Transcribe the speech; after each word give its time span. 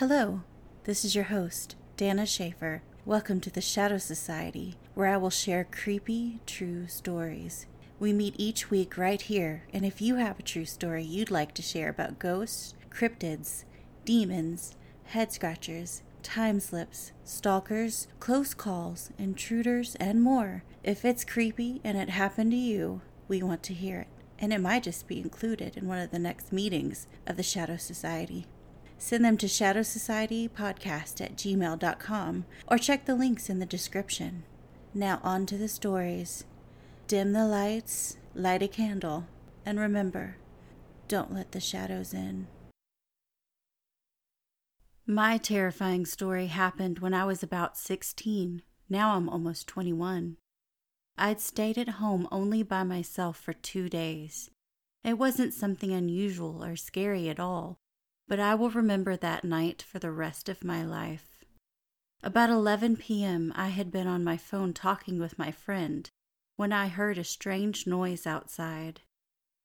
Hello, 0.00 0.42
this 0.84 1.06
is 1.06 1.14
your 1.14 1.24
host, 1.24 1.74
Dana 1.96 2.26
Schaefer. 2.26 2.82
Welcome 3.06 3.40
to 3.40 3.48
the 3.48 3.62
Shadow 3.62 3.96
Society, 3.96 4.74
where 4.92 5.06
I 5.06 5.16
will 5.16 5.30
share 5.30 5.64
creepy, 5.64 6.38
true 6.44 6.86
stories. 6.86 7.64
We 7.98 8.12
meet 8.12 8.34
each 8.36 8.68
week 8.68 8.98
right 8.98 9.22
here, 9.22 9.62
and 9.72 9.86
if 9.86 10.02
you 10.02 10.16
have 10.16 10.38
a 10.38 10.42
true 10.42 10.66
story 10.66 11.02
you'd 11.02 11.30
like 11.30 11.54
to 11.54 11.62
share 11.62 11.88
about 11.88 12.18
ghosts, 12.18 12.74
cryptids, 12.90 13.64
demons, 14.04 14.76
head 15.04 15.32
scratchers, 15.32 16.02
time 16.22 16.60
slips, 16.60 17.12
stalkers, 17.24 18.06
close 18.20 18.52
calls, 18.52 19.08
intruders, 19.16 19.94
and 19.94 20.22
more, 20.22 20.62
if 20.84 21.06
it's 21.06 21.24
creepy 21.24 21.80
and 21.82 21.96
it 21.96 22.10
happened 22.10 22.50
to 22.50 22.58
you, 22.58 23.00
we 23.28 23.42
want 23.42 23.62
to 23.62 23.72
hear 23.72 24.00
it. 24.00 24.08
And 24.38 24.52
it 24.52 24.60
might 24.60 24.82
just 24.82 25.08
be 25.08 25.22
included 25.22 25.74
in 25.74 25.88
one 25.88 26.00
of 26.00 26.10
the 26.10 26.18
next 26.18 26.52
meetings 26.52 27.06
of 27.26 27.38
the 27.38 27.42
Shadow 27.42 27.78
Society. 27.78 28.44
Send 28.98 29.24
them 29.24 29.36
to 29.38 29.48
Shadow 29.48 29.82
Society 29.82 30.48
Podcast 30.48 31.20
at 31.20 31.36
gmail.com 31.36 32.44
or 32.66 32.78
check 32.78 33.04
the 33.04 33.14
links 33.14 33.50
in 33.50 33.58
the 33.58 33.66
description. 33.66 34.44
Now, 34.94 35.20
on 35.22 35.46
to 35.46 35.58
the 35.58 35.68
stories. 35.68 36.44
Dim 37.06 37.32
the 37.32 37.46
lights, 37.46 38.16
light 38.34 38.62
a 38.62 38.68
candle, 38.68 39.26
and 39.64 39.78
remember 39.78 40.36
don't 41.08 41.32
let 41.32 41.52
the 41.52 41.60
shadows 41.60 42.12
in. 42.12 42.48
My 45.06 45.38
terrifying 45.38 46.04
story 46.04 46.46
happened 46.46 46.98
when 46.98 47.14
I 47.14 47.24
was 47.24 47.42
about 47.42 47.76
16. 47.76 48.62
Now 48.88 49.14
I'm 49.14 49.28
almost 49.28 49.68
21. 49.68 50.36
I'd 51.16 51.40
stayed 51.40 51.78
at 51.78 52.00
home 52.00 52.26
only 52.32 52.62
by 52.62 52.82
myself 52.82 53.36
for 53.38 53.52
two 53.52 53.88
days. 53.88 54.50
It 55.04 55.16
wasn't 55.16 55.54
something 55.54 55.92
unusual 55.92 56.64
or 56.64 56.74
scary 56.74 57.28
at 57.28 57.38
all, 57.38 57.78
but 58.28 58.40
I 58.40 58.54
will 58.54 58.70
remember 58.70 59.16
that 59.16 59.44
night 59.44 59.82
for 59.82 59.98
the 59.98 60.10
rest 60.10 60.48
of 60.48 60.64
my 60.64 60.84
life. 60.84 61.44
About 62.22 62.50
11 62.50 62.96
p.m., 62.96 63.52
I 63.54 63.68
had 63.68 63.92
been 63.92 64.06
on 64.06 64.24
my 64.24 64.36
phone 64.36 64.72
talking 64.72 65.18
with 65.18 65.38
my 65.38 65.52
friend 65.52 66.08
when 66.56 66.72
I 66.72 66.88
heard 66.88 67.18
a 67.18 67.24
strange 67.24 67.86
noise 67.86 68.26
outside. 68.26 69.02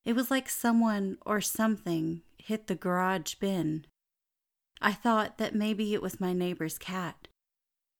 It 0.05 0.13
was 0.13 0.29
like 0.29 0.49
someone 0.49 1.17
or 1.25 1.41
something 1.41 2.21
hit 2.37 2.67
the 2.67 2.75
garage 2.75 3.35
bin. 3.35 3.85
I 4.81 4.93
thought 4.93 5.37
that 5.37 5.55
maybe 5.55 5.93
it 5.93 6.01
was 6.01 6.19
my 6.19 6.33
neighbor's 6.33 6.77
cat. 6.77 7.27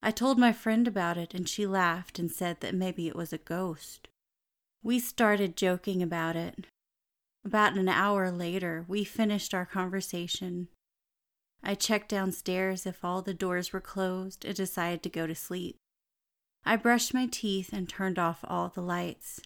I 0.04 0.12
told 0.12 0.40
my 0.40 0.52
friend 0.52 0.88
about 0.88 1.18
it, 1.18 1.34
and 1.34 1.48
she 1.48 1.68
laughed 1.68 2.18
and 2.18 2.32
said 2.32 2.60
that 2.62 2.74
maybe 2.74 3.08
it 3.08 3.16
was 3.16 3.32
a 3.32 3.38
ghost. 3.38 4.08
We 4.84 5.00
started 5.00 5.56
joking 5.56 6.02
about 6.02 6.36
it. 6.36 6.66
About 7.44 7.76
an 7.76 7.90
hour 7.90 8.32
later, 8.32 8.86
we 8.88 9.04
finished 9.04 9.54
our 9.54 9.66
conversation. 9.66 10.68
I 11.64 11.76
checked 11.76 12.10
downstairs 12.10 12.86
if 12.86 13.04
all 13.04 13.22
the 13.22 13.34
doors 13.34 13.74
were 13.74 13.82
closed 13.82 14.46
and 14.46 14.56
decided 14.56 15.02
to 15.04 15.10
go 15.10 15.26
to 15.26 15.36
sleep. 15.36 15.78
I 16.66 16.76
brushed 16.76 17.14
my 17.14 17.28
teeth 17.28 17.72
and 17.74 17.90
turned 17.90 18.20
off 18.20 18.44
all 18.44 18.70
the 18.70 18.82
lights. 18.82 19.42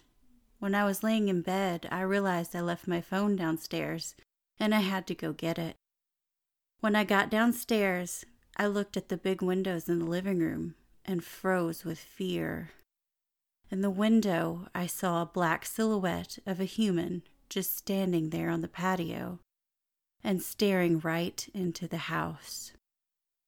When 0.58 0.74
I 0.74 0.84
was 0.84 1.02
laying 1.02 1.28
in 1.28 1.42
bed, 1.42 1.88
I 1.90 2.02
realized 2.02 2.54
I 2.54 2.60
left 2.60 2.86
my 2.86 3.00
phone 3.00 3.36
downstairs 3.36 4.14
and 4.58 4.74
I 4.74 4.80
had 4.80 5.06
to 5.06 5.14
go 5.14 5.32
get 5.32 5.58
it. 5.58 5.76
When 6.80 6.94
I 6.94 7.04
got 7.04 7.30
downstairs, 7.30 8.24
I 8.56 8.66
looked 8.66 8.96
at 8.96 9.08
the 9.08 9.16
big 9.16 9.42
windows 9.42 9.88
in 9.88 9.98
the 9.98 10.06
living 10.06 10.38
room 10.38 10.74
and 11.04 11.24
froze 11.24 11.84
with 11.84 11.98
fear. 11.98 12.72
In 13.70 13.80
the 13.80 13.90
window, 13.90 14.68
I 14.74 14.86
saw 14.86 15.22
a 15.22 15.26
black 15.26 15.64
silhouette 15.64 16.38
of 16.46 16.60
a 16.60 16.64
human 16.64 17.22
just 17.48 17.76
standing 17.76 18.30
there 18.30 18.50
on 18.50 18.60
the 18.60 18.68
patio 18.68 19.40
and 20.22 20.42
staring 20.42 20.98
right 21.00 21.48
into 21.54 21.86
the 21.86 21.98
house. 21.98 22.72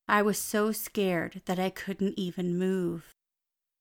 I 0.07 0.23
was 0.23 0.39
so 0.39 0.73
scared 0.73 1.43
that 1.47 1.59
I 1.59 1.71
couldn't 1.71 2.19
even 2.19 2.59
move. 2.59 3.13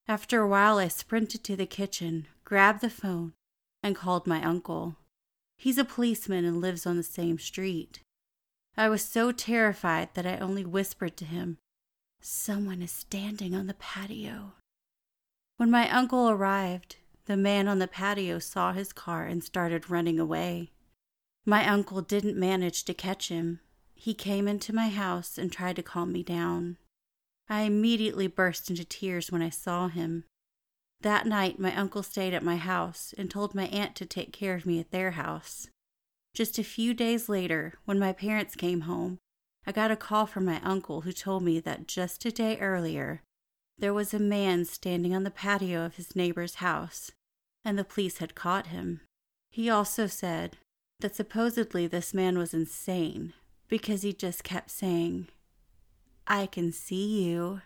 After 0.06 0.40
a 0.40 0.48
while, 0.48 0.78
I 0.78 0.88
sprinted 0.88 1.44
to 1.44 1.56
the 1.56 1.66
kitchen, 1.66 2.26
grabbed 2.44 2.80
the 2.80 2.90
phone, 2.90 3.34
and 3.82 3.94
called 3.94 4.26
my 4.26 4.42
uncle. 4.42 4.96
He's 5.56 5.78
a 5.78 5.84
policeman 5.84 6.44
and 6.44 6.60
lives 6.60 6.86
on 6.86 6.96
the 6.96 7.02
same 7.02 7.38
street. 7.38 8.00
I 8.76 8.88
was 8.88 9.02
so 9.02 9.32
terrified 9.32 10.10
that 10.14 10.26
I 10.26 10.38
only 10.38 10.64
whispered 10.64 11.16
to 11.18 11.24
him, 11.24 11.58
Someone 12.20 12.82
is 12.82 12.90
standing 12.90 13.54
on 13.54 13.66
the 13.66 13.74
patio. 13.74 14.52
When 15.56 15.70
my 15.70 15.90
uncle 15.90 16.28
arrived, 16.28 16.96
the 17.28 17.36
man 17.36 17.68
on 17.68 17.78
the 17.78 17.86
patio 17.86 18.38
saw 18.38 18.72
his 18.72 18.90
car 18.90 19.26
and 19.26 19.44
started 19.44 19.90
running 19.90 20.18
away. 20.18 20.72
My 21.44 21.68
uncle 21.68 22.00
didn't 22.00 22.38
manage 22.38 22.84
to 22.84 22.94
catch 22.94 23.28
him. 23.28 23.60
He 23.94 24.14
came 24.14 24.48
into 24.48 24.74
my 24.74 24.88
house 24.88 25.36
and 25.36 25.52
tried 25.52 25.76
to 25.76 25.82
calm 25.82 26.10
me 26.10 26.22
down. 26.22 26.78
I 27.46 27.62
immediately 27.62 28.28
burst 28.28 28.70
into 28.70 28.84
tears 28.84 29.30
when 29.30 29.42
I 29.42 29.50
saw 29.50 29.88
him. 29.88 30.24
That 31.02 31.26
night, 31.26 31.58
my 31.58 31.76
uncle 31.76 32.02
stayed 32.02 32.32
at 32.32 32.42
my 32.42 32.56
house 32.56 33.14
and 33.18 33.30
told 33.30 33.54
my 33.54 33.66
aunt 33.66 33.94
to 33.96 34.06
take 34.06 34.32
care 34.32 34.54
of 34.54 34.64
me 34.64 34.80
at 34.80 34.90
their 34.90 35.10
house. 35.10 35.68
Just 36.32 36.58
a 36.58 36.64
few 36.64 36.94
days 36.94 37.28
later, 37.28 37.74
when 37.84 37.98
my 37.98 38.14
parents 38.14 38.56
came 38.56 38.82
home, 38.82 39.18
I 39.66 39.72
got 39.72 39.90
a 39.90 39.96
call 39.96 40.24
from 40.24 40.46
my 40.46 40.62
uncle 40.62 41.02
who 41.02 41.12
told 41.12 41.42
me 41.42 41.60
that 41.60 41.86
just 41.86 42.24
a 42.24 42.32
day 42.32 42.58
earlier, 42.58 43.22
there 43.78 43.94
was 43.94 44.14
a 44.14 44.18
man 44.18 44.64
standing 44.64 45.14
on 45.14 45.24
the 45.24 45.30
patio 45.30 45.84
of 45.84 45.96
his 45.96 46.16
neighbor's 46.16 46.56
house, 46.56 47.12
and 47.68 47.78
the 47.78 47.84
police 47.84 48.16
had 48.16 48.34
caught 48.34 48.68
him. 48.68 49.02
He 49.50 49.68
also 49.68 50.06
said 50.06 50.56
that 51.00 51.14
supposedly 51.14 51.86
this 51.86 52.14
man 52.14 52.38
was 52.38 52.54
insane 52.54 53.34
because 53.68 54.00
he 54.00 54.14
just 54.14 54.42
kept 54.42 54.70
saying, 54.70 55.28
I 56.26 56.46
can 56.46 56.72
see 56.72 57.22
you, 57.22 57.60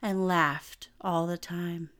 and 0.00 0.26
laughed 0.26 0.88
all 1.02 1.26
the 1.26 1.36
time. 1.36 1.90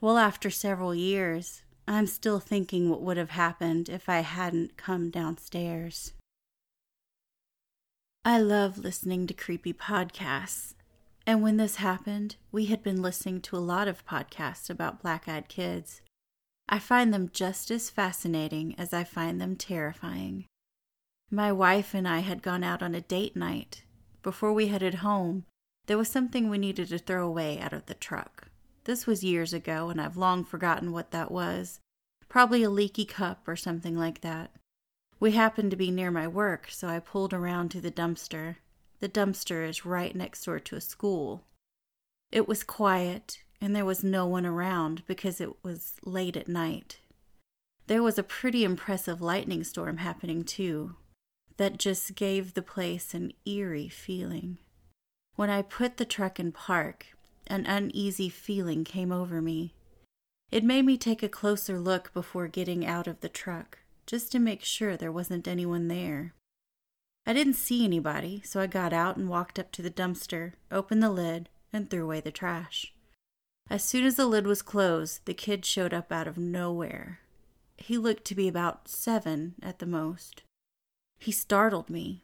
Well, 0.00 0.16
after 0.16 0.48
several 0.48 0.94
years, 0.94 1.62
I'm 1.86 2.06
still 2.06 2.40
thinking 2.40 2.88
what 2.88 3.02
would 3.02 3.18
have 3.18 3.30
happened 3.32 3.90
if 3.90 4.08
I 4.08 4.20
hadn't 4.20 4.78
come 4.78 5.10
downstairs. 5.10 6.14
I 8.24 8.38
love 8.38 8.78
listening 8.78 9.26
to 9.26 9.34
creepy 9.34 9.74
podcasts. 9.74 10.72
And 11.26 11.42
when 11.42 11.58
this 11.58 11.76
happened, 11.76 12.36
we 12.50 12.66
had 12.66 12.82
been 12.82 13.02
listening 13.02 13.42
to 13.42 13.56
a 13.56 13.68
lot 13.74 13.88
of 13.88 14.06
podcasts 14.06 14.70
about 14.70 15.02
black 15.02 15.28
eyed 15.28 15.48
kids. 15.48 16.00
I 16.68 16.78
find 16.78 17.14
them 17.14 17.30
just 17.32 17.70
as 17.70 17.90
fascinating 17.90 18.74
as 18.76 18.92
I 18.92 19.04
find 19.04 19.40
them 19.40 19.56
terrifying. 19.56 20.46
My 21.30 21.52
wife 21.52 21.94
and 21.94 22.06
I 22.06 22.20
had 22.20 22.42
gone 22.42 22.64
out 22.64 22.82
on 22.82 22.94
a 22.94 23.00
date 23.00 23.36
night. 23.36 23.84
Before 24.22 24.52
we 24.52 24.68
headed 24.68 24.96
home, 24.96 25.44
there 25.86 25.98
was 25.98 26.08
something 26.08 26.48
we 26.48 26.58
needed 26.58 26.88
to 26.88 26.98
throw 26.98 27.26
away 27.26 27.60
out 27.60 27.72
of 27.72 27.86
the 27.86 27.94
truck. 27.94 28.48
This 28.84 29.06
was 29.06 29.22
years 29.24 29.52
ago, 29.52 29.88
and 29.88 30.00
I've 30.00 30.16
long 30.16 30.44
forgotten 30.44 30.92
what 30.92 31.12
that 31.12 31.30
was. 31.30 31.80
Probably 32.28 32.62
a 32.62 32.70
leaky 32.70 33.04
cup 33.04 33.46
or 33.46 33.56
something 33.56 33.96
like 33.96 34.20
that. 34.20 34.50
We 35.18 35.32
happened 35.32 35.70
to 35.70 35.76
be 35.76 35.90
near 35.90 36.10
my 36.10 36.28
work, 36.28 36.68
so 36.70 36.88
I 36.88 36.98
pulled 36.98 37.32
around 37.32 37.70
to 37.70 37.80
the 37.80 37.90
dumpster. 37.90 38.56
The 39.00 39.08
dumpster 39.08 39.68
is 39.68 39.86
right 39.86 40.14
next 40.14 40.44
door 40.44 40.58
to 40.60 40.76
a 40.76 40.80
school. 40.80 41.44
It 42.32 42.48
was 42.48 42.64
quiet, 42.64 43.42
and 43.60 43.74
there 43.74 43.84
was 43.84 44.04
no 44.04 44.26
one 44.26 44.46
around 44.46 45.02
because 45.06 45.40
it 45.40 45.62
was 45.62 45.94
late 46.04 46.36
at 46.36 46.48
night. 46.48 47.00
There 47.86 48.02
was 48.02 48.18
a 48.18 48.22
pretty 48.22 48.64
impressive 48.64 49.20
lightning 49.22 49.62
storm 49.64 49.98
happening, 49.98 50.44
too, 50.44 50.96
that 51.56 51.78
just 51.78 52.14
gave 52.14 52.54
the 52.54 52.62
place 52.62 53.14
an 53.14 53.32
eerie 53.44 53.88
feeling. 53.88 54.58
When 55.36 55.50
I 55.50 55.62
put 55.62 55.96
the 55.96 56.04
truck 56.04 56.40
in 56.40 56.52
park, 56.52 57.06
an 57.46 57.66
uneasy 57.66 58.28
feeling 58.28 58.84
came 58.84 59.12
over 59.12 59.40
me. 59.40 59.74
It 60.50 60.64
made 60.64 60.84
me 60.84 60.96
take 60.96 61.22
a 61.22 61.28
closer 61.28 61.78
look 61.78 62.12
before 62.12 62.48
getting 62.48 62.86
out 62.86 63.06
of 63.06 63.20
the 63.20 63.28
truck, 63.28 63.78
just 64.06 64.32
to 64.32 64.38
make 64.38 64.64
sure 64.64 64.96
there 64.96 65.12
wasn't 65.12 65.48
anyone 65.48 65.88
there. 65.88 66.34
I 67.26 67.32
didn't 67.32 67.54
see 67.54 67.84
anybody, 67.84 68.42
so 68.44 68.60
I 68.60 68.66
got 68.66 68.92
out 68.92 69.16
and 69.16 69.28
walked 69.28 69.58
up 69.58 69.72
to 69.72 69.82
the 69.82 69.90
dumpster, 69.90 70.52
opened 70.70 71.02
the 71.02 71.10
lid, 71.10 71.48
and 71.72 71.90
threw 71.90 72.04
away 72.04 72.20
the 72.20 72.30
trash. 72.30 72.92
As 73.68 73.82
soon 73.82 74.04
as 74.04 74.14
the 74.14 74.26
lid 74.26 74.46
was 74.46 74.62
closed, 74.62 75.24
the 75.24 75.34
kid 75.34 75.64
showed 75.64 75.92
up 75.92 76.12
out 76.12 76.28
of 76.28 76.38
nowhere. 76.38 77.20
He 77.76 77.98
looked 77.98 78.24
to 78.26 78.34
be 78.34 78.48
about 78.48 78.88
seven 78.88 79.54
at 79.62 79.80
the 79.80 79.86
most. 79.86 80.42
He 81.18 81.32
startled 81.32 81.90
me. 81.90 82.22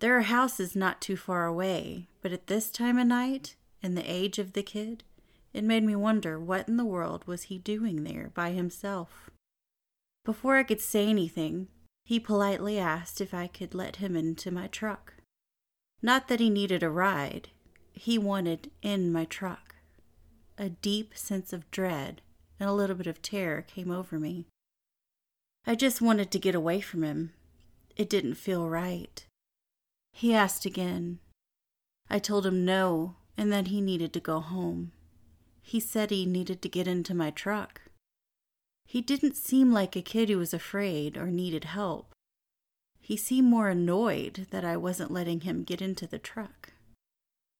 There 0.00 0.16
are 0.16 0.22
houses 0.22 0.76
not 0.76 1.00
too 1.00 1.16
far 1.16 1.46
away, 1.46 2.08
but 2.22 2.32
at 2.32 2.46
this 2.46 2.70
time 2.70 2.98
of 2.98 3.06
night, 3.06 3.56
and 3.82 3.96
the 3.96 4.10
age 4.10 4.38
of 4.38 4.52
the 4.52 4.62
kid, 4.62 5.04
it 5.52 5.64
made 5.64 5.82
me 5.82 5.96
wonder 5.96 6.38
what 6.38 6.68
in 6.68 6.76
the 6.76 6.84
world 6.84 7.26
was 7.26 7.44
he 7.44 7.58
doing 7.58 8.04
there 8.04 8.30
by 8.34 8.50
himself. 8.50 9.30
Before 10.24 10.56
I 10.56 10.62
could 10.62 10.80
say 10.80 11.06
anything, 11.06 11.68
he 12.04 12.20
politely 12.20 12.78
asked 12.78 13.20
if 13.20 13.32
I 13.32 13.46
could 13.46 13.74
let 13.74 13.96
him 13.96 14.14
into 14.14 14.50
my 14.50 14.66
truck. 14.68 15.14
Not 16.02 16.28
that 16.28 16.40
he 16.40 16.50
needed 16.50 16.82
a 16.82 16.90
ride, 16.90 17.48
he 17.92 18.18
wanted 18.18 18.70
in 18.82 19.12
my 19.12 19.24
truck. 19.24 19.69
A 20.60 20.68
deep 20.68 21.16
sense 21.16 21.54
of 21.54 21.70
dread 21.70 22.20
and 22.58 22.68
a 22.68 22.74
little 22.74 22.94
bit 22.94 23.06
of 23.06 23.22
terror 23.22 23.62
came 23.62 23.90
over 23.90 24.18
me. 24.18 24.46
I 25.66 25.74
just 25.74 26.02
wanted 26.02 26.30
to 26.30 26.38
get 26.38 26.54
away 26.54 26.82
from 26.82 27.02
him. 27.02 27.32
It 27.96 28.10
didn't 28.10 28.34
feel 28.34 28.68
right. 28.68 29.24
He 30.12 30.34
asked 30.34 30.66
again, 30.66 31.18
I 32.10 32.18
told 32.18 32.44
him 32.44 32.66
no 32.66 33.16
and 33.38 33.50
that 33.50 33.68
he 33.68 33.80
needed 33.80 34.12
to 34.12 34.20
go 34.20 34.40
home. 34.40 34.92
He 35.62 35.80
said 35.80 36.10
he 36.10 36.26
needed 36.26 36.60
to 36.60 36.68
get 36.68 36.86
into 36.86 37.14
my 37.14 37.30
truck. 37.30 37.80
He 38.84 39.00
didn't 39.00 39.36
seem 39.36 39.72
like 39.72 39.96
a 39.96 40.02
kid 40.02 40.28
who 40.28 40.36
was 40.36 40.52
afraid 40.52 41.16
or 41.16 41.28
needed 41.28 41.64
help. 41.64 42.12
He 43.00 43.16
seemed 43.16 43.48
more 43.48 43.70
annoyed 43.70 44.46
that 44.50 44.66
I 44.66 44.76
wasn't 44.76 45.10
letting 45.10 45.40
him 45.40 45.64
get 45.64 45.80
into 45.80 46.06
the 46.06 46.18
truck. 46.18 46.74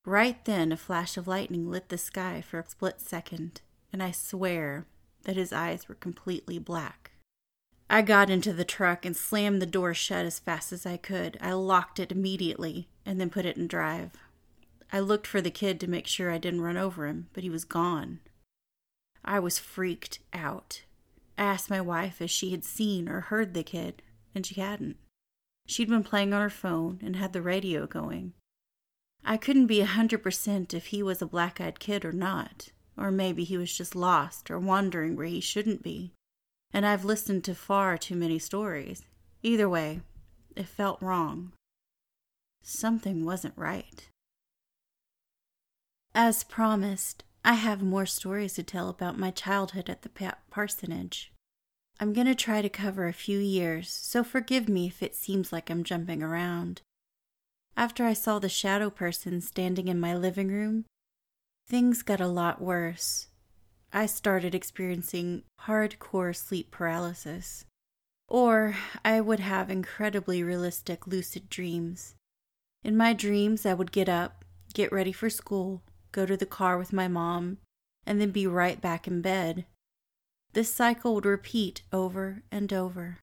Right 0.04 0.42
then, 0.44 0.72
a 0.72 0.76
flash 0.76 1.16
of 1.16 1.28
lightning 1.28 1.70
lit 1.70 1.88
the 1.88 1.98
sky 1.98 2.40
for 2.40 2.58
a 2.58 2.68
split 2.68 3.00
second, 3.00 3.60
and 3.92 4.02
I 4.02 4.10
swear 4.10 4.86
that 5.24 5.36
his 5.36 5.52
eyes 5.52 5.88
were 5.88 5.94
completely 5.94 6.58
black. 6.58 7.10
I 7.88 8.02
got 8.02 8.30
into 8.30 8.52
the 8.52 8.64
truck 8.64 9.04
and 9.04 9.16
slammed 9.16 9.60
the 9.60 9.66
door 9.66 9.94
shut 9.94 10.24
as 10.24 10.38
fast 10.38 10.72
as 10.72 10.86
I 10.86 10.96
could. 10.96 11.36
I 11.40 11.52
locked 11.52 11.98
it 11.98 12.12
immediately 12.12 12.88
and 13.04 13.20
then 13.20 13.30
put 13.30 13.44
it 13.44 13.56
in 13.56 13.66
drive. 13.66 14.12
I 14.92 15.00
looked 15.00 15.26
for 15.26 15.40
the 15.40 15.50
kid 15.50 15.80
to 15.80 15.90
make 15.90 16.06
sure 16.06 16.30
I 16.30 16.38
didn't 16.38 16.62
run 16.62 16.76
over 16.76 17.06
him, 17.06 17.28
but 17.32 17.42
he 17.42 17.50
was 17.50 17.64
gone. 17.64 18.20
I 19.24 19.38
was 19.40 19.58
freaked 19.58 20.20
out. 20.32 20.82
I 21.36 21.42
asked 21.42 21.68
my 21.68 21.80
wife 21.80 22.22
if 22.22 22.30
she 22.30 22.52
had 22.52 22.64
seen 22.64 23.08
or 23.08 23.22
heard 23.22 23.54
the 23.54 23.62
kid, 23.62 24.02
and 24.34 24.46
she 24.46 24.60
hadn't. 24.60 24.96
She'd 25.66 25.88
been 25.88 26.04
playing 26.04 26.32
on 26.32 26.40
her 26.40 26.50
phone 26.50 27.00
and 27.02 27.16
had 27.16 27.32
the 27.32 27.42
radio 27.42 27.86
going. 27.86 28.32
I 29.24 29.36
couldn't 29.36 29.66
be 29.66 29.80
a 29.80 29.86
hundred 29.86 30.22
percent 30.22 30.74
if 30.74 30.86
he 30.86 31.02
was 31.02 31.20
a 31.20 31.26
black 31.26 31.60
eyed 31.60 31.78
kid 31.78 32.04
or 32.04 32.12
not, 32.12 32.70
or 32.96 33.10
maybe 33.10 33.44
he 33.44 33.56
was 33.56 33.76
just 33.76 33.94
lost 33.94 34.50
or 34.50 34.58
wandering 34.58 35.16
where 35.16 35.26
he 35.26 35.40
shouldn't 35.40 35.82
be. 35.82 36.12
And 36.72 36.86
I've 36.86 37.04
listened 37.04 37.44
to 37.44 37.54
far 37.54 37.98
too 37.98 38.16
many 38.16 38.38
stories. 38.38 39.02
Either 39.42 39.68
way, 39.68 40.00
it 40.56 40.66
felt 40.66 41.02
wrong. 41.02 41.52
Something 42.62 43.24
wasn't 43.24 43.54
right. 43.56 44.08
As 46.14 46.44
promised, 46.44 47.24
I 47.44 47.54
have 47.54 47.82
more 47.82 48.06
stories 48.06 48.54
to 48.54 48.62
tell 48.62 48.88
about 48.88 49.18
my 49.18 49.30
childhood 49.30 49.88
at 49.88 50.02
the 50.02 50.34
parsonage. 50.50 51.32
I'm 51.98 52.12
going 52.12 52.26
to 52.26 52.34
try 52.34 52.62
to 52.62 52.68
cover 52.68 53.06
a 53.06 53.12
few 53.12 53.38
years, 53.38 53.90
so 53.90 54.24
forgive 54.24 54.68
me 54.68 54.86
if 54.86 55.02
it 55.02 55.14
seems 55.14 55.52
like 55.52 55.70
I'm 55.70 55.84
jumping 55.84 56.22
around. 56.22 56.82
After 57.76 58.04
I 58.04 58.12
saw 58.12 58.38
the 58.38 58.48
shadow 58.48 58.90
person 58.90 59.40
standing 59.40 59.88
in 59.88 59.98
my 59.98 60.14
living 60.14 60.48
room, 60.48 60.84
things 61.66 62.02
got 62.02 62.20
a 62.20 62.26
lot 62.26 62.60
worse. 62.60 63.28
I 63.92 64.06
started 64.06 64.54
experiencing 64.54 65.42
hardcore 65.62 66.34
sleep 66.34 66.70
paralysis. 66.70 67.64
Or 68.28 68.76
I 69.04 69.20
would 69.20 69.40
have 69.40 69.70
incredibly 69.70 70.42
realistic 70.42 71.06
lucid 71.06 71.48
dreams. 71.48 72.14
In 72.84 72.96
my 72.96 73.12
dreams, 73.12 73.66
I 73.66 73.74
would 73.74 73.92
get 73.92 74.08
up, 74.08 74.44
get 74.72 74.92
ready 74.92 75.12
for 75.12 75.28
school, 75.28 75.82
go 76.12 76.26
to 76.26 76.36
the 76.36 76.46
car 76.46 76.78
with 76.78 76.92
my 76.92 77.08
mom, 77.08 77.58
and 78.06 78.20
then 78.20 78.30
be 78.30 78.46
right 78.46 78.80
back 78.80 79.06
in 79.06 79.20
bed. 79.20 79.66
This 80.52 80.72
cycle 80.72 81.14
would 81.14 81.26
repeat 81.26 81.82
over 81.92 82.42
and 82.50 82.72
over. 82.72 83.18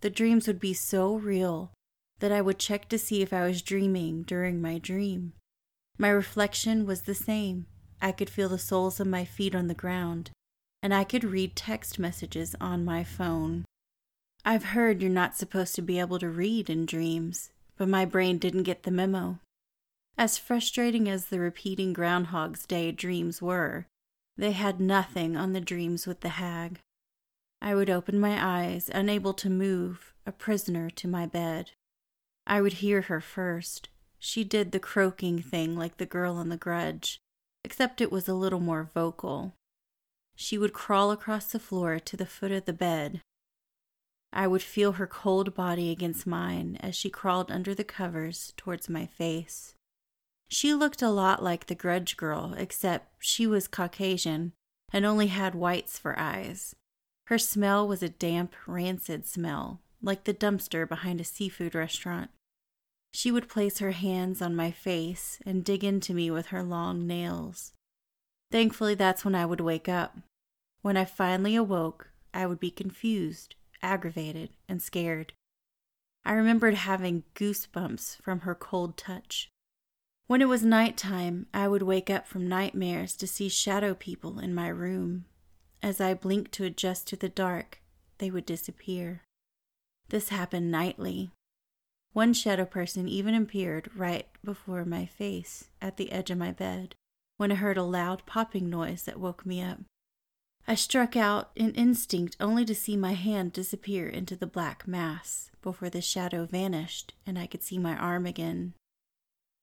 The 0.00 0.10
dreams 0.10 0.46
would 0.46 0.60
be 0.60 0.74
so 0.74 1.14
real 1.14 1.72
that 2.20 2.32
I 2.32 2.40
would 2.40 2.58
check 2.58 2.88
to 2.88 2.98
see 2.98 3.22
if 3.22 3.32
I 3.32 3.46
was 3.46 3.62
dreaming 3.62 4.22
during 4.22 4.60
my 4.60 4.78
dream. 4.78 5.32
My 5.98 6.08
reflection 6.08 6.86
was 6.86 7.02
the 7.02 7.14
same. 7.14 7.66
I 8.00 8.12
could 8.12 8.30
feel 8.30 8.48
the 8.48 8.58
soles 8.58 9.00
of 9.00 9.06
my 9.06 9.24
feet 9.24 9.54
on 9.54 9.66
the 9.66 9.74
ground, 9.74 10.30
and 10.82 10.94
I 10.94 11.04
could 11.04 11.24
read 11.24 11.56
text 11.56 11.98
messages 11.98 12.54
on 12.60 12.84
my 12.84 13.04
phone. 13.04 13.64
I've 14.44 14.64
heard 14.64 15.02
you're 15.02 15.10
not 15.10 15.36
supposed 15.36 15.74
to 15.74 15.82
be 15.82 16.00
able 16.00 16.18
to 16.20 16.28
read 16.30 16.70
in 16.70 16.86
dreams, 16.86 17.50
but 17.76 17.88
my 17.88 18.06
brain 18.06 18.38
didn't 18.38 18.62
get 18.62 18.84
the 18.84 18.90
memo. 18.90 19.40
As 20.16 20.38
frustrating 20.38 21.08
as 21.08 21.26
the 21.26 21.40
repeating 21.40 21.92
Groundhog's 21.92 22.64
Day 22.66 22.92
dreams 22.92 23.42
were, 23.42 23.86
they 24.36 24.52
had 24.52 24.80
nothing 24.80 25.36
on 25.36 25.52
the 25.52 25.60
dreams 25.60 26.06
with 26.06 26.20
the 26.20 26.30
hag. 26.30 26.80
I 27.60 27.74
would 27.74 27.90
open 27.90 28.18
my 28.18 28.38
eyes, 28.42 28.90
unable 28.92 29.34
to 29.34 29.50
move, 29.50 30.14
a 30.24 30.32
prisoner 30.32 30.88
to 30.90 31.08
my 31.08 31.26
bed. 31.26 31.72
I 32.50 32.60
would 32.60 32.74
hear 32.74 33.02
her 33.02 33.20
first. 33.20 33.90
She 34.18 34.42
did 34.42 34.72
the 34.72 34.80
croaking 34.80 35.40
thing 35.40 35.76
like 35.76 35.98
the 35.98 36.04
girl 36.04 36.40
in 36.40 36.48
the 36.48 36.56
grudge, 36.56 37.20
except 37.62 38.00
it 38.00 38.10
was 38.10 38.26
a 38.26 38.34
little 38.34 38.58
more 38.58 38.90
vocal. 38.92 39.54
She 40.34 40.58
would 40.58 40.72
crawl 40.72 41.12
across 41.12 41.52
the 41.52 41.60
floor 41.60 42.00
to 42.00 42.16
the 42.16 42.26
foot 42.26 42.50
of 42.50 42.64
the 42.64 42.72
bed. 42.72 43.20
I 44.32 44.48
would 44.48 44.62
feel 44.62 44.92
her 44.92 45.06
cold 45.06 45.54
body 45.54 45.92
against 45.92 46.26
mine 46.26 46.76
as 46.80 46.96
she 46.96 47.08
crawled 47.08 47.52
under 47.52 47.72
the 47.72 47.84
covers 47.84 48.52
towards 48.56 48.88
my 48.88 49.06
face. 49.06 49.74
She 50.48 50.74
looked 50.74 51.02
a 51.02 51.08
lot 51.08 51.44
like 51.44 51.66
the 51.66 51.76
Grudge 51.76 52.16
Girl, 52.16 52.54
except 52.58 53.14
she 53.20 53.46
was 53.46 53.68
Caucasian 53.68 54.54
and 54.92 55.06
only 55.06 55.28
had 55.28 55.54
whites 55.54 56.00
for 56.00 56.18
eyes. 56.18 56.74
Her 57.26 57.38
smell 57.38 57.86
was 57.86 58.02
a 58.02 58.08
damp, 58.08 58.56
rancid 58.66 59.24
smell, 59.24 59.82
like 60.02 60.24
the 60.24 60.34
dumpster 60.34 60.88
behind 60.88 61.20
a 61.20 61.24
seafood 61.24 61.76
restaurant. 61.76 62.30
She 63.12 63.30
would 63.30 63.48
place 63.48 63.78
her 63.78 63.90
hands 63.90 64.40
on 64.40 64.54
my 64.54 64.70
face 64.70 65.40
and 65.44 65.64
dig 65.64 65.82
into 65.82 66.14
me 66.14 66.30
with 66.30 66.46
her 66.46 66.62
long 66.62 67.06
nails. 67.06 67.72
Thankfully, 68.50 68.94
that's 68.94 69.24
when 69.24 69.34
I 69.34 69.46
would 69.46 69.60
wake 69.60 69.88
up. 69.88 70.16
When 70.82 70.96
I 70.96 71.04
finally 71.04 71.56
awoke, 71.56 72.10
I 72.32 72.46
would 72.46 72.60
be 72.60 72.70
confused, 72.70 73.54
aggravated, 73.82 74.50
and 74.68 74.80
scared. 74.80 75.32
I 76.24 76.32
remembered 76.32 76.74
having 76.74 77.24
goosebumps 77.34 78.22
from 78.22 78.40
her 78.40 78.54
cold 78.54 78.96
touch. 78.96 79.50
When 80.26 80.42
it 80.42 80.48
was 80.48 80.64
night 80.64 80.96
time, 80.96 81.46
I 81.52 81.66
would 81.66 81.82
wake 81.82 82.08
up 82.08 82.26
from 82.26 82.48
nightmares 82.48 83.16
to 83.16 83.26
see 83.26 83.48
shadow 83.48 83.94
people 83.94 84.38
in 84.38 84.54
my 84.54 84.68
room. 84.68 85.24
As 85.82 86.00
I 86.00 86.14
blinked 86.14 86.52
to 86.52 86.64
adjust 86.64 87.08
to 87.08 87.16
the 87.16 87.28
dark, 87.28 87.80
they 88.18 88.30
would 88.30 88.46
disappear. 88.46 89.22
This 90.08 90.28
happened 90.28 90.70
nightly. 90.70 91.30
One 92.12 92.32
shadow 92.32 92.64
person 92.64 93.08
even 93.08 93.34
appeared 93.34 93.90
right 93.94 94.26
before 94.44 94.84
my 94.84 95.06
face 95.06 95.68
at 95.80 95.96
the 95.96 96.10
edge 96.10 96.30
of 96.30 96.38
my 96.38 96.50
bed 96.50 96.96
when 97.36 97.52
I 97.52 97.54
heard 97.54 97.78
a 97.78 97.84
loud 97.84 98.26
popping 98.26 98.68
noise 98.68 99.04
that 99.04 99.20
woke 99.20 99.46
me 99.46 99.62
up. 99.62 99.78
I 100.66 100.74
struck 100.74 101.16
out 101.16 101.50
in 101.54 101.72
instinct 101.74 102.36
only 102.40 102.64
to 102.64 102.74
see 102.74 102.96
my 102.96 103.12
hand 103.12 103.52
disappear 103.52 104.08
into 104.08 104.34
the 104.34 104.46
black 104.46 104.88
mass 104.88 105.50
before 105.62 105.88
the 105.88 106.00
shadow 106.00 106.46
vanished 106.46 107.14
and 107.24 107.38
I 107.38 107.46
could 107.46 107.62
see 107.62 107.78
my 107.78 107.96
arm 107.96 108.26
again. 108.26 108.74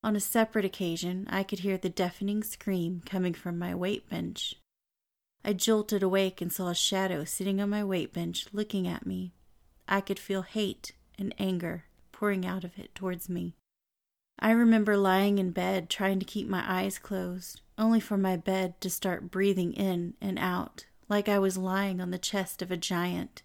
On 0.01 0.15
a 0.15 0.21
separate 0.21 0.65
occasion, 0.65 1.27
I 1.29 1.43
could 1.43 1.59
hear 1.59 1.77
the 1.77 1.89
deafening 1.89 2.43
scream 2.43 3.01
coming 3.05 3.33
from 3.33 3.59
my 3.59 3.75
weight 3.75 4.09
bench. 4.09 4.55
I 5.43 5.51
jolted 5.51 6.01
awake 6.01 6.39
and 6.39 6.51
saw 6.51 6.69
a 6.69 6.75
shadow 6.75 7.25
sitting 7.25 7.59
on 7.59 7.69
my 7.69 7.83
weight 7.83 8.13
bench 8.13 8.47
looking 8.53 8.87
at 8.87 9.05
me. 9.05 9.33
I 9.87 9.99
could 9.99 10.19
feel 10.19 10.43
hate 10.43 10.93
and 11.19 11.33
anger 11.37 11.85
pouring 12.17 12.45
out 12.45 12.63
of 12.63 12.77
it 12.79 12.95
towards 12.95 13.29
me. 13.29 13.55
I 14.39 14.51
remember 14.51 14.97
lying 14.97 15.37
in 15.37 15.51
bed 15.51 15.89
trying 15.89 16.19
to 16.19 16.25
keep 16.25 16.47
my 16.47 16.63
eyes 16.65 16.97
closed, 16.97 17.61
only 17.77 17.99
for 17.99 18.17
my 18.17 18.35
bed 18.35 18.79
to 18.81 18.89
start 18.89 19.29
breathing 19.29 19.73
in 19.73 20.15
and 20.19 20.39
out 20.39 20.85
like 21.09 21.29
I 21.29 21.39
was 21.39 21.57
lying 21.57 22.01
on 22.01 22.11
the 22.11 22.17
chest 22.17 22.61
of 22.61 22.71
a 22.71 22.77
giant. 22.77 23.43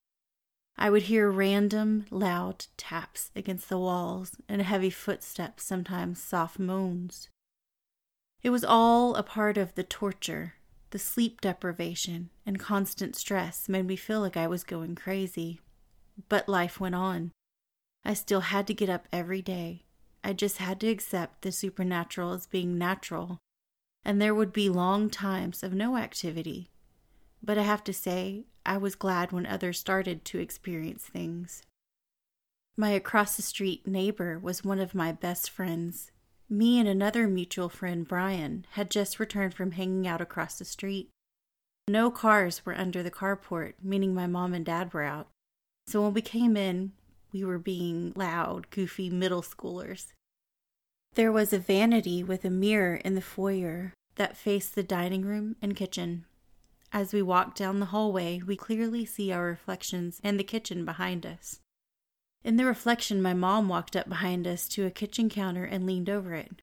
I 0.77 0.91
would 0.91 1.05
hear 1.05 1.31
random, 1.31 2.07
loud 2.11 2.67
taps 2.77 3.31
against 3.37 3.69
the 3.69 3.79
walls 3.79 4.37
and 4.49 4.63
heavy 4.63 4.91
footsteps, 4.91 5.65
sometimes 5.65 6.23
soft 6.23 6.59
moans. 6.59 7.29
It 8.43 8.51
was 8.51 8.65
all 8.65 9.15
a 9.15 9.23
part 9.23 9.57
of 9.57 9.75
the 9.75 9.85
torture. 9.85 10.55
The 10.91 10.99
sleep 10.99 11.41
deprivation 11.41 12.31
and 12.45 12.59
constant 12.59 13.17
stress 13.17 13.69
made 13.69 13.87
me 13.87 13.97
feel 13.97 14.21
like 14.21 14.37
I 14.37 14.47
was 14.47 14.65
going 14.65 14.95
crazy. 14.95 15.61
But 16.29 16.49
life 16.49 16.81
went 16.81 16.95
on. 16.95 17.33
I 18.05 18.15
still 18.15 18.41
had 18.41 18.67
to 18.67 18.75
get 18.75 18.89
up 18.89 19.07
every 19.13 19.43
day. 19.43 19.85
I 20.25 20.33
just 20.33 20.59
had 20.59 20.81
to 20.81 20.89
accept 20.89 21.43
the 21.43 21.53
supernatural 21.53 22.33
as 22.33 22.47
being 22.47 22.79
natural, 22.79 23.39
and 24.05 24.21
there 24.21 24.35
would 24.35 24.53
be 24.53 24.69
long 24.69 25.11
times 25.11 25.63
of 25.63 25.73
no 25.73 25.97
activity. 25.97 26.71
But 27.43 27.59
I 27.59 27.63
have 27.63 27.85
to 27.85 27.93
say, 27.93 28.45
I 28.65 28.77
was 28.77 28.95
glad 28.95 29.33
when 29.33 29.47
others 29.47 29.79
started 29.79 30.25
to 30.27 30.39
experience 30.39 31.05
things. 31.05 31.63
My 32.77 32.91
across 32.91 33.37
the 33.37 33.43
street 33.43 33.87
neighbor 33.87 34.39
was 34.39 34.65
one 34.65 34.79
of 34.79 34.95
my 34.95 35.13
best 35.13 35.51
friends. 35.51 36.11
Me 36.49 36.79
and 36.79 36.89
another 36.89 37.27
mutual 37.27 37.69
friend, 37.69 38.07
Brian, 38.07 38.67
had 38.73 38.91
just 38.91 39.19
returned 39.19 39.55
from 39.55 39.73
hanging 39.73 40.07
out 40.07 40.21
across 40.21 40.59
the 40.59 40.65
street. 40.65 41.11
No 41.89 42.11
cars 42.11 42.65
were 42.65 42.79
under 42.79 43.03
the 43.03 43.11
carport, 43.11 43.75
meaning 43.83 44.15
my 44.15 44.27
mom 44.27 44.55
and 44.55 44.65
dad 44.65 44.95
were 44.95 45.03
out. 45.03 45.29
So 45.89 46.03
when 46.03 46.15
we 46.15 46.23
came 46.23 46.57
in, 46.57 46.93
we 47.33 47.45
were 47.45 47.59
being 47.59 48.13
loud, 48.15 48.71
goofy 48.71 49.11
middle 49.11 49.43
schoolers. 49.43 50.13
There 51.15 51.33
was 51.33 51.53
a 51.53 51.59
vanity 51.59 52.23
with 52.23 52.45
a 52.45 52.51
mirror 52.51 52.97
in 52.97 53.15
the 53.15 53.21
foyer 53.21 53.93
that 54.17 54.37
faced 54.37 54.75
the 54.75 54.83
dining 54.83 55.23
room 55.23 55.57
and 55.61 55.77
kitchen. 55.77 56.25
As 56.93 57.13
we 57.13 57.23
walk 57.23 57.55
down 57.55 57.81
the 57.81 57.87
hallway, 57.87 58.43
we 58.47 58.57
clearly 58.57 59.05
see 59.07 59.33
our 59.33 59.45
reflections 59.45 60.21
and 60.23 60.39
the 60.39 60.45
kitchen 60.45 60.85
behind 60.85 61.25
us. 61.25 61.61
In 62.45 62.57
the 62.57 62.67
reflection, 62.67 63.23
my 63.23 63.35
mom 63.35 63.69
walked 63.69 63.97
up 63.97 64.09
behind 64.09 64.47
us 64.47 64.69
to 64.69 64.85
a 64.85 64.91
kitchen 64.91 65.29
counter 65.29 65.65
and 65.65 65.87
leaned 65.87 66.11
over 66.11 66.35
it. 66.35 66.61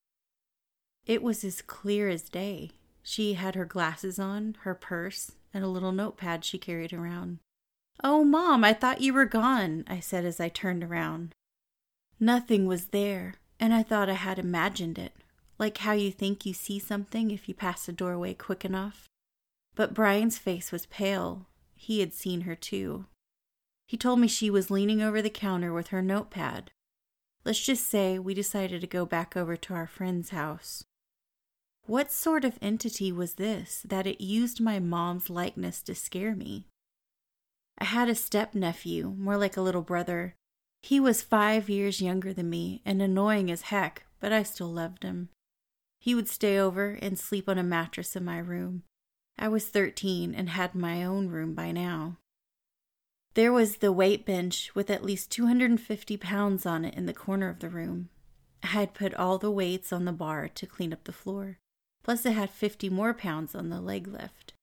It 1.05 1.23
was 1.23 1.43
as 1.43 1.61
clear 1.61 2.09
as 2.09 2.29
day. 2.29 2.71
She 3.01 3.33
had 3.33 3.55
her 3.55 3.65
glasses 3.65 4.19
on, 4.19 4.57
her 4.61 4.75
purse, 4.75 5.31
and 5.53 5.63
a 5.63 5.69
little 5.69 5.91
notepad 5.91 6.45
she 6.45 6.59
carried 6.59 6.93
around. 6.93 7.39
Oh, 8.03 8.23
Mom, 8.23 8.63
I 8.63 8.73
thought 8.73 9.01
you 9.01 9.13
were 9.13 9.25
gone, 9.25 9.83
I 9.87 9.99
said 9.99 10.25
as 10.25 10.39
I 10.39 10.47
turned 10.47 10.83
around. 10.83 11.35
Nothing 12.19 12.65
was 12.65 12.87
there, 12.87 13.35
and 13.59 13.73
I 13.73 13.83
thought 13.83 14.09
I 14.09 14.13
had 14.13 14.39
imagined 14.39 14.97
it, 14.97 15.13
like 15.57 15.79
how 15.79 15.91
you 15.91 16.11
think 16.11 16.45
you 16.45 16.53
see 16.53 16.79
something 16.79 17.31
if 17.31 17.49
you 17.49 17.53
pass 17.53 17.89
a 17.89 17.91
doorway 17.91 18.33
quick 18.33 18.63
enough. 18.63 19.07
But 19.75 19.93
Brian's 19.93 20.37
face 20.37 20.71
was 20.71 20.85
pale. 20.85 21.47
He 21.75 21.99
had 21.99 22.13
seen 22.13 22.41
her 22.41 22.55
too. 22.55 23.05
He 23.85 23.97
told 23.97 24.19
me 24.19 24.27
she 24.27 24.49
was 24.49 24.69
leaning 24.71 25.01
over 25.01 25.21
the 25.21 25.29
counter 25.29 25.73
with 25.73 25.87
her 25.87 26.01
notepad. 26.01 26.71
Let's 27.43 27.65
just 27.65 27.89
say 27.89 28.19
we 28.19 28.33
decided 28.33 28.81
to 28.81 28.87
go 28.87 29.05
back 29.05 29.35
over 29.35 29.57
to 29.57 29.73
our 29.73 29.87
friend's 29.87 30.29
house. 30.29 30.83
What 31.85 32.11
sort 32.11 32.45
of 32.45 32.59
entity 32.61 33.11
was 33.11 33.33
this 33.33 33.83
that 33.87 34.05
it 34.05 34.21
used 34.21 34.61
my 34.61 34.79
mom's 34.79 35.29
likeness 35.29 35.81
to 35.83 35.95
scare 35.95 36.35
me? 36.35 36.67
I 37.79 37.85
had 37.85 38.09
a 38.09 38.15
step 38.15 38.53
nephew, 38.53 39.15
more 39.17 39.37
like 39.37 39.55
a 39.55 39.61
little 39.61 39.81
brother. 39.81 40.35
He 40.81 40.99
was 40.99 41.21
five 41.21 41.69
years 41.69 42.01
younger 42.01 42.33
than 42.33 42.49
me 42.49 42.81
and 42.85 43.01
annoying 43.01 43.49
as 43.49 43.63
heck, 43.63 44.05
but 44.19 44.33
I 44.33 44.43
still 44.43 44.71
loved 44.71 45.03
him. 45.03 45.29
He 45.99 46.15
would 46.15 46.29
stay 46.29 46.57
over 46.57 46.97
and 47.01 47.17
sleep 47.17 47.47
on 47.47 47.57
a 47.57 47.63
mattress 47.63 48.15
in 48.15 48.23
my 48.25 48.37
room. 48.37 48.83
I 49.37 49.47
was 49.47 49.65
13 49.67 50.35
and 50.35 50.49
had 50.49 50.75
my 50.75 51.03
own 51.03 51.29
room 51.29 51.53
by 51.53 51.71
now. 51.71 52.17
There 53.35 53.53
was 53.53 53.77
the 53.77 53.91
weight 53.91 54.25
bench 54.25 54.75
with 54.75 54.89
at 54.89 55.03
least 55.03 55.31
250 55.31 56.17
pounds 56.17 56.65
on 56.65 56.83
it 56.83 56.93
in 56.95 57.05
the 57.05 57.13
corner 57.13 57.47
of 57.47 57.59
the 57.59 57.69
room. 57.69 58.09
I 58.63 58.67
had 58.67 58.93
put 58.93 59.13
all 59.13 59.37
the 59.37 59.51
weights 59.51 59.93
on 59.93 60.05
the 60.05 60.11
bar 60.11 60.49
to 60.49 60.65
clean 60.65 60.91
up 60.91 61.05
the 61.05 61.13
floor. 61.13 61.57
Plus, 62.03 62.25
it 62.25 62.33
had 62.33 62.49
50 62.49 62.89
more 62.89 63.13
pounds 63.13 63.55
on 63.55 63.69
the 63.69 63.79
leg 63.79 64.07
lift. 64.07 64.53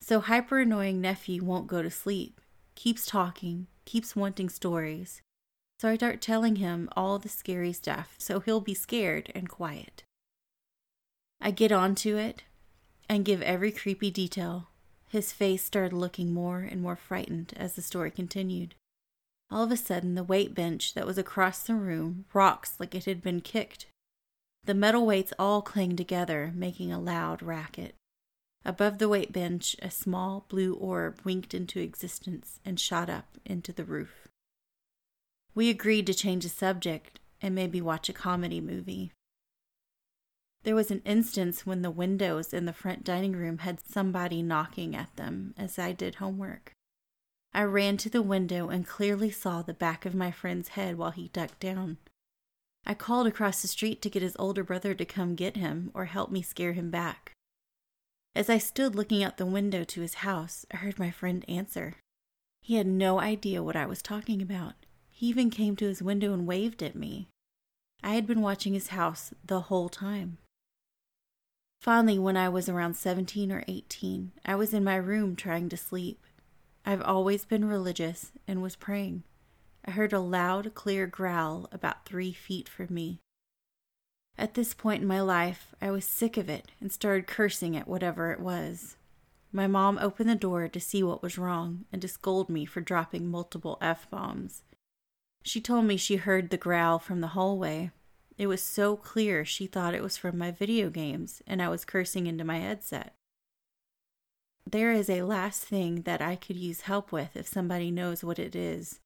So, 0.00 0.20
hyper 0.20 0.60
annoying 0.60 1.00
nephew 1.00 1.44
won't 1.44 1.66
go 1.66 1.82
to 1.82 1.90
sleep, 1.90 2.40
keeps 2.76 3.04
talking, 3.04 3.66
keeps 3.84 4.14
wanting 4.14 4.48
stories. 4.48 5.20
So, 5.80 5.88
I 5.88 5.96
start 5.96 6.20
telling 6.20 6.56
him 6.56 6.88
all 6.96 7.18
the 7.18 7.28
scary 7.28 7.72
stuff 7.72 8.14
so 8.18 8.40
he'll 8.40 8.60
be 8.60 8.74
scared 8.74 9.32
and 9.34 9.48
quiet. 9.48 10.04
I 11.40 11.50
get 11.50 11.72
onto 11.72 12.16
it, 12.16 12.44
and 13.08 13.24
give 13.24 13.42
every 13.42 13.72
creepy 13.72 14.10
detail. 14.10 14.68
His 15.08 15.32
face 15.32 15.64
started 15.64 15.92
looking 15.92 16.32
more 16.32 16.60
and 16.60 16.82
more 16.82 16.96
frightened 16.96 17.52
as 17.56 17.74
the 17.74 17.82
story 17.82 18.10
continued. 18.10 18.74
All 19.50 19.64
of 19.64 19.70
a 19.70 19.76
sudden, 19.76 20.14
the 20.14 20.24
weight 20.24 20.54
bench 20.54 20.94
that 20.94 21.06
was 21.06 21.18
across 21.18 21.62
the 21.62 21.74
room 21.74 22.24
rocks 22.32 22.74
like 22.80 22.94
it 22.94 23.04
had 23.04 23.22
been 23.22 23.40
kicked. 23.40 23.86
The 24.64 24.74
metal 24.74 25.06
weights 25.06 25.32
all 25.38 25.62
clang 25.62 25.94
together, 25.94 26.52
making 26.54 26.92
a 26.92 26.98
loud 26.98 27.42
racket. 27.42 27.94
Above 28.66 28.98
the 28.98 29.08
weight 29.08 29.32
bench, 29.32 29.76
a 29.80 29.92
small 29.92 30.44
blue 30.48 30.74
orb 30.74 31.20
winked 31.22 31.54
into 31.54 31.78
existence 31.78 32.58
and 32.64 32.80
shot 32.80 33.08
up 33.08 33.38
into 33.44 33.72
the 33.72 33.84
roof. 33.84 34.26
We 35.54 35.70
agreed 35.70 36.04
to 36.08 36.14
change 36.14 36.42
the 36.42 36.48
subject 36.48 37.20
and 37.40 37.54
maybe 37.54 37.80
watch 37.80 38.08
a 38.08 38.12
comedy 38.12 38.60
movie. 38.60 39.12
There 40.64 40.74
was 40.74 40.90
an 40.90 41.00
instance 41.04 41.64
when 41.64 41.82
the 41.82 41.92
windows 41.92 42.52
in 42.52 42.64
the 42.64 42.72
front 42.72 43.04
dining 43.04 43.36
room 43.36 43.58
had 43.58 43.78
somebody 43.78 44.42
knocking 44.42 44.96
at 44.96 45.14
them 45.14 45.54
as 45.56 45.78
I 45.78 45.92
did 45.92 46.16
homework. 46.16 46.72
I 47.54 47.62
ran 47.62 47.96
to 47.98 48.10
the 48.10 48.20
window 48.20 48.68
and 48.68 48.84
clearly 48.84 49.30
saw 49.30 49.62
the 49.62 49.74
back 49.74 50.04
of 50.04 50.12
my 50.12 50.32
friend's 50.32 50.70
head 50.70 50.98
while 50.98 51.12
he 51.12 51.28
ducked 51.28 51.60
down. 51.60 51.98
I 52.84 52.94
called 52.94 53.28
across 53.28 53.62
the 53.62 53.68
street 53.68 54.02
to 54.02 54.10
get 54.10 54.22
his 54.22 54.34
older 54.40 54.64
brother 54.64 54.92
to 54.92 55.04
come 55.04 55.36
get 55.36 55.56
him 55.56 55.92
or 55.94 56.06
help 56.06 56.32
me 56.32 56.42
scare 56.42 56.72
him 56.72 56.90
back. 56.90 57.35
As 58.36 58.50
I 58.50 58.58
stood 58.58 58.94
looking 58.94 59.24
out 59.24 59.38
the 59.38 59.46
window 59.46 59.82
to 59.82 60.02
his 60.02 60.16
house, 60.16 60.66
I 60.70 60.76
heard 60.76 60.98
my 60.98 61.10
friend 61.10 61.42
answer. 61.48 61.94
He 62.60 62.74
had 62.74 62.86
no 62.86 63.18
idea 63.18 63.62
what 63.62 63.76
I 63.76 63.86
was 63.86 64.02
talking 64.02 64.42
about. 64.42 64.74
He 65.08 65.26
even 65.28 65.48
came 65.48 65.74
to 65.76 65.86
his 65.86 66.02
window 66.02 66.34
and 66.34 66.46
waved 66.46 66.82
at 66.82 66.94
me. 66.94 67.28
I 68.02 68.12
had 68.12 68.26
been 68.26 68.42
watching 68.42 68.74
his 68.74 68.88
house 68.88 69.32
the 69.42 69.60
whole 69.62 69.88
time. 69.88 70.36
Finally, 71.80 72.18
when 72.18 72.36
I 72.36 72.50
was 72.50 72.68
around 72.68 72.92
17 72.94 73.50
or 73.50 73.64
18, 73.68 74.32
I 74.44 74.54
was 74.54 74.74
in 74.74 74.84
my 74.84 74.96
room 74.96 75.34
trying 75.34 75.70
to 75.70 75.78
sleep. 75.78 76.26
I've 76.84 77.00
always 77.00 77.46
been 77.46 77.64
religious 77.64 78.32
and 78.46 78.60
was 78.60 78.76
praying. 78.76 79.22
I 79.82 79.92
heard 79.92 80.12
a 80.12 80.20
loud, 80.20 80.74
clear 80.74 81.06
growl 81.06 81.70
about 81.72 82.04
three 82.04 82.34
feet 82.34 82.68
from 82.68 82.88
me. 82.90 83.20
At 84.38 84.54
this 84.54 84.74
point 84.74 85.02
in 85.02 85.08
my 85.08 85.20
life, 85.20 85.74
I 85.80 85.90
was 85.90 86.04
sick 86.04 86.36
of 86.36 86.48
it 86.48 86.70
and 86.80 86.92
started 86.92 87.26
cursing 87.26 87.76
at 87.76 87.88
whatever 87.88 88.32
it 88.32 88.40
was. 88.40 88.96
My 89.52 89.66
mom 89.66 89.98
opened 89.98 90.28
the 90.28 90.34
door 90.34 90.68
to 90.68 90.80
see 90.80 91.02
what 91.02 91.22
was 91.22 91.38
wrong 91.38 91.84
and 91.92 92.02
to 92.02 92.08
scold 92.08 92.48
me 92.48 92.66
for 92.66 92.80
dropping 92.80 93.28
multiple 93.28 93.78
F 93.80 94.10
bombs. 94.10 94.62
She 95.42 95.60
told 95.60 95.84
me 95.86 95.96
she 95.96 96.16
heard 96.16 96.50
the 96.50 96.56
growl 96.56 96.98
from 96.98 97.20
the 97.20 97.28
hallway 97.28 97.92
it 98.38 98.48
was 98.48 98.62
so 98.62 98.96
clear 98.96 99.44
she 99.44 99.66
thought 99.66 99.94
it 99.94 100.02
was 100.02 100.16
from 100.16 100.36
my 100.36 100.50
video 100.50 100.90
games 100.90 101.42
and 101.46 101.62
I 101.62 101.68
was 101.68 101.84
cursing 101.84 102.26
into 102.26 102.44
my 102.44 102.58
headset. 102.58 103.14
There 104.70 104.92
is 104.92 105.08
a 105.08 105.22
last 105.22 105.64
thing 105.64 106.02
that 106.02 106.20
I 106.20 106.36
could 106.36 106.56
use 106.56 106.82
help 106.82 107.12
with 107.12 107.36
if 107.36 107.46
somebody 107.46 107.90
knows 107.90 108.22
what 108.22 108.38
it 108.38 108.54
is. 108.54 109.00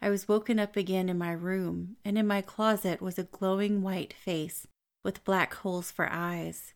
I 0.00 0.10
was 0.10 0.28
woken 0.28 0.58
up 0.58 0.76
again 0.76 1.08
in 1.08 1.18
my 1.18 1.32
room, 1.32 1.96
and 2.04 2.16
in 2.16 2.26
my 2.26 2.40
closet 2.40 3.00
was 3.00 3.18
a 3.18 3.24
glowing 3.24 3.82
white 3.82 4.12
face 4.12 4.66
with 5.04 5.24
black 5.24 5.54
holes 5.54 5.90
for 5.90 6.08
eyes. 6.10 6.74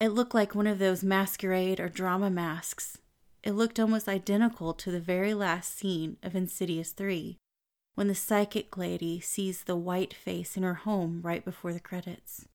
It 0.00 0.08
looked 0.08 0.34
like 0.34 0.54
one 0.54 0.66
of 0.66 0.78
those 0.78 1.02
masquerade 1.02 1.80
or 1.80 1.88
drama 1.88 2.30
masks. 2.30 2.98
It 3.42 3.52
looked 3.52 3.78
almost 3.78 4.08
identical 4.08 4.72
to 4.74 4.90
the 4.90 5.00
very 5.00 5.34
last 5.34 5.76
scene 5.76 6.16
of 6.22 6.34
Insidious 6.34 6.92
3 6.92 7.36
when 7.94 8.06
the 8.06 8.14
psychic 8.14 8.76
lady 8.76 9.18
sees 9.18 9.64
the 9.64 9.74
white 9.74 10.14
face 10.14 10.56
in 10.56 10.62
her 10.62 10.74
home 10.74 11.20
right 11.22 11.44
before 11.44 11.72
the 11.72 11.80
credits. 11.80 12.46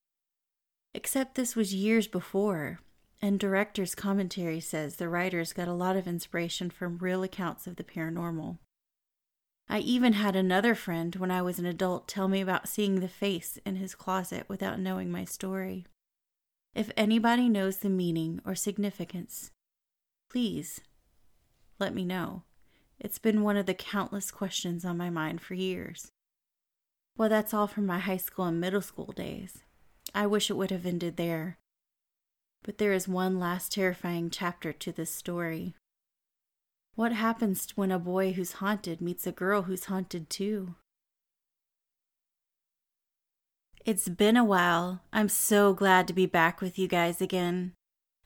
Except 0.94 1.36
this 1.36 1.54
was 1.54 1.74
years 1.74 2.08
before, 2.08 2.80
and 3.22 3.40
director's 3.40 3.94
commentary 3.94 4.62
says 4.62 4.96
the 4.96 5.10
writers 5.10 5.52
got 5.52 5.68
a 5.68 5.74
lot 5.74 5.98
of 5.98 6.08
inspiration 6.08 6.70
from 6.70 6.98
real 6.98 7.24
accounts 7.24 7.68
of 7.68 7.76
the 7.76 7.84
paranormal. 7.84 8.58
I 9.70 9.80
even 9.80 10.14
had 10.14 10.36
another 10.36 10.76
friend 10.76 11.16
when 11.16 11.32
I 11.32 11.42
was 11.42 11.58
an 11.60 11.66
adult 11.66 12.08
tell 12.08 12.28
me 12.28 12.42
about 12.42 12.68
seeing 12.68 13.00
the 13.00 13.08
face 13.08 13.58
in 13.66 13.78
his 13.78 13.96
closet 13.96 14.46
without 14.48 14.80
knowing 14.80 15.10
my 15.10 15.26
story. 15.26 15.86
If 16.76 16.92
anybody 16.98 17.50
knows 17.50 17.78
the 17.78 17.90
meaning 17.90 18.42
or 18.46 18.56
significance, 18.56 19.52
please 20.30 20.82
let 21.80 21.94
me 21.94 22.04
know. 22.04 22.44
It's 23.00 23.20
been 23.20 23.44
one 23.44 23.58
of 23.58 23.66
the 23.66 23.74
countless 23.74 24.32
questions 24.32 24.86
on 24.86 24.98
my 24.98 25.10
mind 25.10 25.42
for 25.42 25.54
years. 25.54 26.12
Well, 27.18 27.30
that's 27.30 27.54
all 27.54 27.68
from 27.68 27.86
my 27.86 28.00
high 28.00 28.18
school 28.18 28.46
and 28.46 28.60
middle 28.60 28.82
school 28.82 29.12
days. 29.12 29.64
I 30.16 30.26
wish 30.26 30.50
it 30.50 30.56
would 30.56 30.72
have 30.72 30.86
ended 30.86 31.18
there. 31.18 31.58
But 32.64 32.78
there 32.78 32.94
is 32.94 33.08
one 33.08 33.40
last 33.40 33.74
terrifying 33.74 34.30
chapter 34.30 34.74
to 34.74 34.92
this 34.92 35.12
story. 35.12 35.76
What 36.96 37.12
happens 37.12 37.68
when 37.76 37.92
a 37.92 37.98
boy 37.98 38.34
who's 38.34 38.54
haunted 38.54 39.02
meets 39.02 39.26
a 39.26 39.32
girl 39.32 39.64
who's 39.64 39.86
haunted 39.86 40.30
too? 40.30 40.76
It's 43.84 44.08
been 44.08 44.38
a 44.38 44.44
while. 44.44 45.02
I'm 45.12 45.28
so 45.28 45.74
glad 45.74 46.08
to 46.08 46.14
be 46.14 46.28
back 46.28 46.62
with 46.62 46.78
you 46.78 46.88
guys 46.88 47.20
again. 47.20 47.74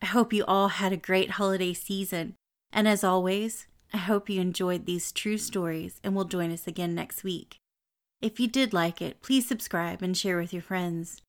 I 0.02 0.08
hope 0.08 0.34
you 0.34 0.44
all 0.46 0.68
had 0.68 0.92
a 0.92 0.98
great 0.98 1.32
holiday 1.32 1.74
season. 1.74 2.36
And 2.72 2.88
as 2.88 3.06
always, 3.06 3.68
I 3.94 3.98
hope 3.98 4.30
you 4.30 4.42
enjoyed 4.42 4.86
these 4.86 5.14
true 5.14 5.38
stories 5.38 6.02
and 6.04 6.14
will 6.14 6.26
join 6.26 6.52
us 6.52 6.68
again 6.68 6.94
next 6.94 7.24
week. 7.24 7.58
If 8.22 8.38
you 8.38 8.48
did 8.48 8.74
like 8.74 9.02
it, 9.02 9.22
please 9.22 9.48
subscribe 9.48 10.02
and 10.02 10.16
share 10.16 10.38
with 10.38 10.52
your 10.52 10.62
friends. 10.62 11.22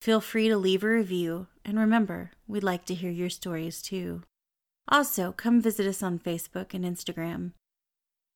Feel 0.00 0.20
free 0.20 0.48
to 0.48 0.56
leave 0.56 0.82
a 0.82 0.88
review, 0.88 1.48
and 1.64 1.78
remember, 1.78 2.30
we'd 2.48 2.62
like 2.62 2.86
to 2.86 2.94
hear 2.94 3.10
your 3.10 3.30
stories 3.30 3.82
too. 3.82 4.22
Also, 4.88 5.32
come 5.32 5.60
visit 5.60 5.86
us 5.86 6.02
on 6.02 6.18
Facebook 6.18 6.72
and 6.72 6.84
Instagram. 6.84 7.52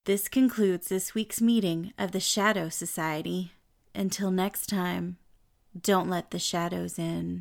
This 0.04 0.28
concludes 0.28 0.88
this 0.88 1.14
week's 1.14 1.40
meeting 1.40 1.92
of 1.96 2.10
the 2.10 2.20
Shadow 2.20 2.68
Society. 2.68 3.52
Until 3.94 4.30
next 4.30 4.66
time, 4.66 5.18
don't 5.80 6.10
let 6.10 6.32
the 6.32 6.38
shadows 6.38 6.98
in. 6.98 7.38